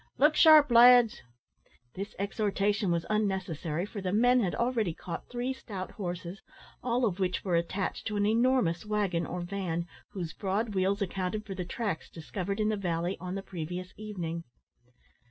[0.17, 1.21] Look sharp, lads."
[1.93, 6.41] This exhortation was unnecessary, for the men had already caught three stout horses,
[6.81, 11.45] all of which were attached to an enormous waggon or van, whose broad wheels accounted
[11.45, 14.43] for the tracks discovered in the valley on the previous evening.